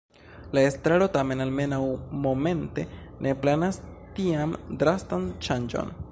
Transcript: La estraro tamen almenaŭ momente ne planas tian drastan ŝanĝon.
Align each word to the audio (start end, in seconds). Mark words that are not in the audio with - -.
La 0.57 0.61
estraro 0.67 1.07
tamen 1.15 1.43
almenaŭ 1.43 1.81
momente 2.23 2.85
ne 3.25 3.33
planas 3.43 3.79
tian 4.21 4.57
drastan 4.85 5.29
ŝanĝon. 5.49 5.97